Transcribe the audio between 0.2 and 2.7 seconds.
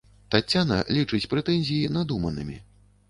Таццяна лічыць прэтэнзіі надуманымі.